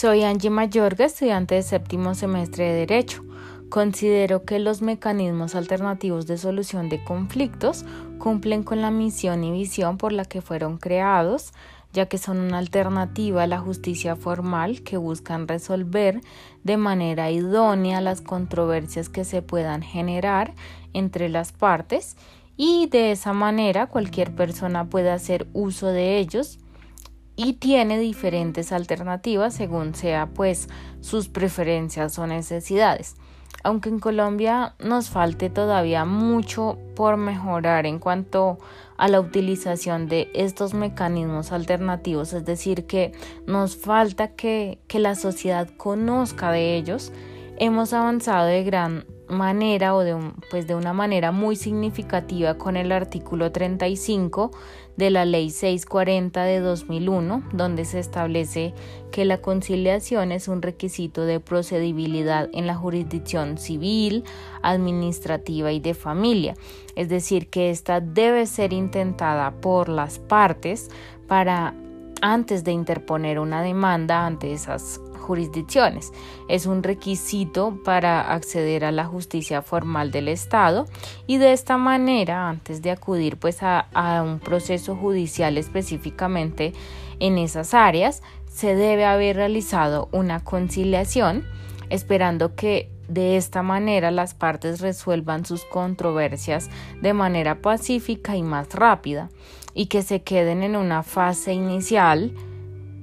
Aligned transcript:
Soy 0.00 0.22
Angie 0.22 0.48
Mayorga, 0.48 1.06
estudiante 1.06 1.56
de 1.56 1.62
séptimo 1.64 2.14
semestre 2.14 2.66
de 2.66 2.86
Derecho. 2.86 3.24
Considero 3.68 4.44
que 4.44 4.60
los 4.60 4.80
mecanismos 4.80 5.56
alternativos 5.56 6.28
de 6.28 6.38
solución 6.38 6.88
de 6.88 7.02
conflictos 7.02 7.84
cumplen 8.20 8.62
con 8.62 8.80
la 8.80 8.92
misión 8.92 9.42
y 9.42 9.50
visión 9.50 9.98
por 9.98 10.12
la 10.12 10.24
que 10.24 10.40
fueron 10.40 10.78
creados, 10.78 11.52
ya 11.92 12.06
que 12.06 12.16
son 12.16 12.38
una 12.38 12.58
alternativa 12.58 13.42
a 13.42 13.48
la 13.48 13.58
justicia 13.58 14.14
formal 14.14 14.84
que 14.84 14.98
buscan 14.98 15.48
resolver 15.48 16.20
de 16.62 16.76
manera 16.76 17.32
idónea 17.32 18.00
las 18.00 18.20
controversias 18.20 19.08
que 19.08 19.24
se 19.24 19.42
puedan 19.42 19.82
generar 19.82 20.54
entre 20.92 21.28
las 21.28 21.50
partes 21.50 22.16
y 22.56 22.86
de 22.86 23.10
esa 23.10 23.32
manera 23.32 23.88
cualquier 23.88 24.32
persona 24.32 24.88
puede 24.88 25.10
hacer 25.10 25.48
uso 25.54 25.88
de 25.88 26.18
ellos 26.18 26.60
y 27.38 27.52
tiene 27.52 28.00
diferentes 28.00 28.72
alternativas 28.72 29.54
según 29.54 29.94
sea 29.94 30.26
pues 30.26 30.68
sus 31.00 31.28
preferencias 31.28 32.18
o 32.18 32.26
necesidades. 32.26 33.14
Aunque 33.62 33.88
en 33.90 34.00
Colombia 34.00 34.74
nos 34.80 35.08
falte 35.08 35.48
todavía 35.48 36.04
mucho 36.04 36.78
por 36.96 37.16
mejorar 37.16 37.86
en 37.86 38.00
cuanto 38.00 38.58
a 38.96 39.06
la 39.06 39.20
utilización 39.20 40.08
de 40.08 40.28
estos 40.34 40.74
mecanismos 40.74 41.52
alternativos, 41.52 42.32
es 42.32 42.44
decir, 42.44 42.86
que 42.86 43.12
nos 43.46 43.76
falta 43.76 44.34
que, 44.34 44.80
que 44.88 44.98
la 44.98 45.14
sociedad 45.14 45.68
conozca 45.76 46.50
de 46.50 46.76
ellos, 46.76 47.12
hemos 47.58 47.92
avanzado 47.92 48.46
de 48.46 48.64
gran 48.64 49.04
manera 49.28 49.94
o 49.94 50.00
de, 50.00 50.16
pues 50.50 50.66
de 50.66 50.74
una 50.74 50.92
manera 50.92 51.32
muy 51.32 51.56
significativa 51.56 52.56
con 52.56 52.76
el 52.76 52.92
artículo 52.92 53.52
35 53.52 54.50
de 54.96 55.10
la 55.10 55.24
Ley 55.24 55.50
640 55.50 56.42
de 56.44 56.60
2001, 56.60 57.44
donde 57.52 57.84
se 57.84 57.98
establece 57.98 58.74
que 59.12 59.24
la 59.24 59.38
conciliación 59.38 60.32
es 60.32 60.48
un 60.48 60.62
requisito 60.62 61.24
de 61.24 61.40
procedibilidad 61.40 62.48
en 62.52 62.66
la 62.66 62.74
jurisdicción 62.74 63.58
civil, 63.58 64.24
administrativa 64.62 65.72
y 65.72 65.80
de 65.80 65.94
familia, 65.94 66.54
es 66.96 67.08
decir, 67.08 67.48
que 67.48 67.70
esta 67.70 68.00
debe 68.00 68.46
ser 68.46 68.72
intentada 68.72 69.52
por 69.60 69.88
las 69.88 70.18
partes 70.18 70.88
para 71.26 71.74
antes 72.20 72.64
de 72.64 72.72
interponer 72.72 73.38
una 73.38 73.62
demanda 73.62 74.26
ante 74.26 74.52
esas 74.52 75.00
jurisdicciones. 75.28 76.12
Es 76.48 76.66
un 76.66 76.82
requisito 76.82 77.78
para 77.84 78.32
acceder 78.32 78.84
a 78.84 78.92
la 78.92 79.04
justicia 79.04 79.60
formal 79.60 80.10
del 80.10 80.28
Estado 80.28 80.86
y 81.26 81.36
de 81.36 81.52
esta 81.52 81.76
manera, 81.76 82.48
antes 82.48 82.80
de 82.80 82.90
acudir 82.90 83.36
pues 83.36 83.62
a, 83.62 83.80
a 83.92 84.22
un 84.22 84.40
proceso 84.40 84.96
judicial 84.96 85.58
específicamente 85.58 86.72
en 87.20 87.36
esas 87.36 87.74
áreas, 87.74 88.22
se 88.48 88.74
debe 88.74 89.04
haber 89.04 89.36
realizado 89.36 90.08
una 90.12 90.42
conciliación 90.42 91.44
esperando 91.90 92.54
que 92.54 92.90
de 93.08 93.36
esta 93.36 93.62
manera 93.62 94.10
las 94.10 94.34
partes 94.34 94.80
resuelvan 94.80 95.44
sus 95.44 95.64
controversias 95.64 96.70
de 97.00 97.14
manera 97.14 97.60
pacífica 97.60 98.36
y 98.36 98.42
más 98.42 98.68
rápida 98.74 99.30
y 99.74 99.86
que 99.86 100.02
se 100.02 100.22
queden 100.22 100.62
en 100.62 100.76
una 100.76 101.02
fase 101.02 101.52
inicial 101.52 102.32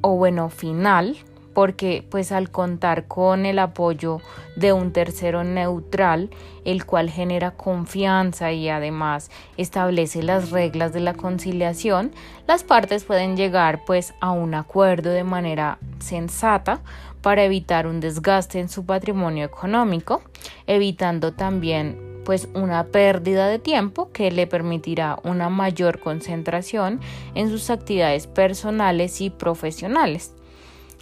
o 0.00 0.16
bueno 0.16 0.48
final 0.50 1.16
porque 1.54 2.04
pues 2.10 2.32
al 2.32 2.50
contar 2.50 3.06
con 3.06 3.46
el 3.46 3.58
apoyo 3.60 4.20
de 4.56 4.72
un 4.72 4.92
tercero 4.92 5.44
neutral, 5.44 6.30
el 6.64 6.84
cual 6.84 7.08
genera 7.08 7.52
confianza 7.52 8.52
y 8.52 8.68
además 8.68 9.30
establece 9.56 10.22
las 10.22 10.50
reglas 10.50 10.92
de 10.92 11.00
la 11.00 11.14
conciliación, 11.14 12.12
las 12.46 12.64
partes 12.64 13.04
pueden 13.04 13.36
llegar 13.36 13.84
pues 13.86 14.12
a 14.20 14.32
un 14.32 14.54
acuerdo 14.54 15.10
de 15.10 15.24
manera 15.24 15.78
sensata 16.00 16.80
para 17.22 17.44
evitar 17.44 17.86
un 17.86 18.00
desgaste 18.00 18.60
en 18.60 18.68
su 18.68 18.84
patrimonio 18.84 19.46
económico, 19.46 20.22
evitando 20.66 21.32
también 21.32 22.13
pues 22.24 22.48
una 22.54 22.84
pérdida 22.84 23.48
de 23.48 23.58
tiempo 23.58 24.10
que 24.12 24.30
le 24.30 24.46
permitirá 24.46 25.18
una 25.22 25.48
mayor 25.48 26.00
concentración 26.00 27.00
en 27.34 27.50
sus 27.50 27.70
actividades 27.70 28.26
personales 28.26 29.20
y 29.20 29.30
profesionales. 29.30 30.32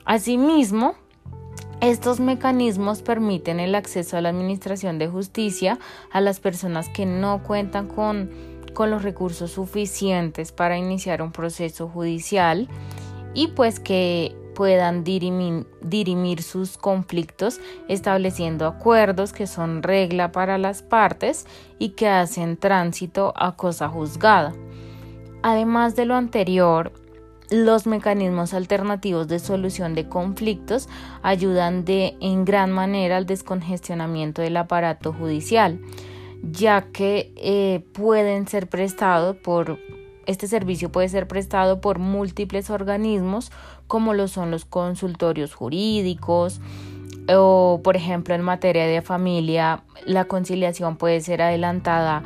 Asimismo, 0.04 0.94
estos 1.80 2.20
mecanismos 2.20 3.02
permiten 3.02 3.60
el 3.60 3.74
acceso 3.74 4.16
a 4.16 4.20
la 4.20 4.28
Administración 4.28 4.98
de 4.98 5.08
Justicia 5.08 5.78
a 6.10 6.20
las 6.20 6.40
personas 6.40 6.88
que 6.88 7.06
no 7.06 7.42
cuentan 7.42 7.88
con, 7.88 8.30
con 8.74 8.90
los 8.90 9.02
recursos 9.02 9.52
suficientes 9.52 10.52
para 10.52 10.78
iniciar 10.78 11.22
un 11.22 11.32
proceso 11.32 11.88
judicial 11.88 12.68
y 13.34 13.48
pues 13.48 13.80
que 13.80 14.36
puedan 14.54 15.04
dirimir, 15.04 16.42
sus 16.42 16.76
conflictos 16.76 17.60
estableciendo 17.88 18.66
acuerdos 18.66 19.32
que 19.32 19.46
son 19.46 19.82
regla 19.82 20.32
para 20.32 20.58
las 20.58 20.82
partes 20.82 21.46
y 21.78 21.90
que 21.90 22.08
hacen 22.08 22.56
tránsito 22.56 23.32
a 23.36 23.56
cosa 23.56 23.88
juzgada. 23.88 24.52
Además 25.42 25.96
de 25.96 26.06
lo 26.06 26.14
anterior, 26.14 26.92
los 27.50 27.86
mecanismos 27.86 28.54
alternativos 28.54 29.28
de 29.28 29.38
solución 29.38 29.94
de 29.94 30.08
conflictos 30.08 30.88
ayudan 31.22 31.84
de 31.84 32.16
en 32.20 32.44
gran 32.44 32.72
manera 32.72 33.16
al 33.16 33.26
descongestionamiento 33.26 34.40
del 34.40 34.56
aparato 34.56 35.12
judicial, 35.12 35.80
ya 36.42 36.86
que 36.92 37.32
eh, 37.36 37.84
pueden 37.92 38.48
ser 38.48 38.68
prestados 38.68 39.36
por 39.36 39.78
este 40.26 40.46
servicio 40.48 40.90
puede 40.90 41.08
ser 41.08 41.28
prestado 41.28 41.80
por 41.80 41.98
múltiples 41.98 42.70
organismos 42.70 43.50
como 43.86 44.14
lo 44.14 44.28
son 44.28 44.50
los 44.50 44.64
consultorios 44.64 45.54
jurídicos 45.54 46.60
o 47.28 47.80
por 47.84 47.96
ejemplo 47.96 48.34
en 48.34 48.42
materia 48.42 48.86
de 48.86 49.02
familia 49.02 49.84
la 50.06 50.24
conciliación 50.24 50.96
puede 50.96 51.20
ser 51.20 51.42
adelantada 51.42 52.22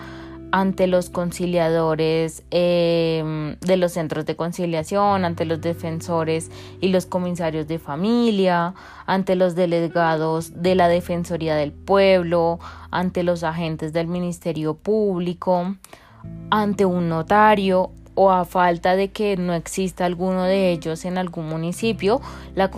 ante 0.53 0.87
los 0.87 1.11
conciliadores 1.11 2.43
em, 2.51 3.57
de 3.61 3.77
los 3.77 3.93
centros 3.93 4.27
de 4.27 4.37
conciliación, 4.37 5.25
ante 5.25 5.45
los 5.45 5.61
defensores 5.61 6.51
y 6.81 6.89
los 6.89 7.07
comisarios 7.07 7.67
de 7.67 7.79
familia, 7.79 8.75
ante 9.07 9.35
los 9.37 9.55
delegados 9.55 10.63
de 10.63 10.75
la 10.75 10.89
Defensoría 10.89 11.57
del 11.57 11.73
Pueblo, 11.73 12.59
ante 12.91 13.23
los 13.23 13.43
agentes 13.43 13.93
del 13.93 14.07
Ministerio 14.07 14.75
Público, 14.75 15.77
ante 16.51 16.85
un 16.85 17.09
notario 17.09 17.91
o 18.15 18.31
a 18.31 18.45
falta 18.45 18.97
de 18.97 19.09
que 19.09 19.37
no 19.37 19.53
exista 19.53 20.07
alguno 20.07 20.45
de 20.45 20.73
ellos 20.73 21.05
en 21.05 21.19
algún 21.19 21.49
municipio, 21.49 22.21
la, 22.55 22.71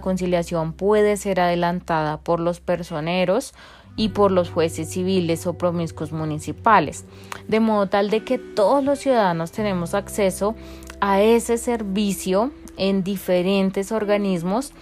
conciliación 0.00 0.72
puede 0.72 1.16
ser 1.16 1.40
adelantada 1.40 2.18
por 2.18 2.40
los 2.40 2.60
personeros, 2.60 3.54
y 3.96 4.08
por 4.10 4.30
los 4.30 4.50
jueces 4.50 4.90
civiles 4.90 5.46
o 5.46 5.54
promiscuos 5.54 6.12
municipales, 6.12 7.04
de 7.48 7.60
modo 7.60 7.88
tal 7.88 8.10
de 8.10 8.24
que 8.24 8.38
todos 8.38 8.82
los 8.82 8.98
ciudadanos 8.98 9.52
tenemos 9.52 9.94
acceso 9.94 10.54
a 11.00 11.20
ese 11.20 11.58
servicio 11.58 12.50
en 12.76 13.04
diferentes 13.04 13.92
organismos 13.92 14.72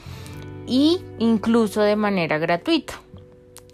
y 0.67 1.01
incluso 1.19 1.83
de 1.83 1.97
manera 1.97 2.39
gratuita. 2.39 2.95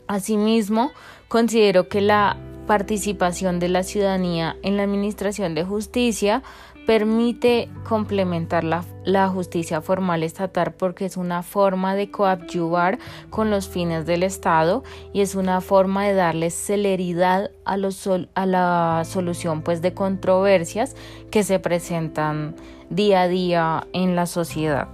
Asimismo, 0.08 0.90
considero 1.28 1.88
que 1.88 2.00
la 2.00 2.36
participación 2.68 3.58
de 3.58 3.68
la 3.68 3.82
ciudadanía 3.82 4.56
en 4.62 4.76
la 4.76 4.84
administración 4.84 5.56
de 5.56 5.64
justicia 5.64 6.42
permite 6.86 7.68
complementar 7.88 8.62
la, 8.62 9.28
justicia 9.28 9.80
formal 9.80 10.22
estatal 10.22 10.74
porque 10.74 11.06
es 11.06 11.16
una 11.16 11.42
forma 11.42 11.94
de 11.94 12.10
coadyuvar 12.10 12.98
con 13.30 13.50
los 13.50 13.68
fines 13.68 14.06
del 14.06 14.22
Estado 14.22 14.84
y 15.12 15.22
es 15.22 15.34
una 15.34 15.60
forma 15.60 16.04
de 16.04 16.14
darle 16.14 16.50
celeridad 16.50 17.50
a, 17.64 17.76
los, 17.76 18.06
a 18.06 18.46
la 18.46 19.02
solución 19.04 19.62
pues, 19.62 19.82
de 19.82 19.94
controversias 19.94 20.94
que 21.30 21.42
se 21.44 21.58
presentan 21.58 22.54
día 22.90 23.22
a 23.22 23.28
día 23.28 23.86
en 23.92 24.14
la 24.14 24.26
sociedad. 24.26 24.88